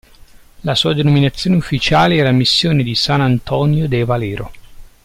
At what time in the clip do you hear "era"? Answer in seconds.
2.15-2.31